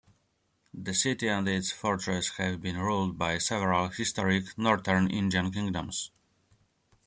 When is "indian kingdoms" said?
5.11-6.09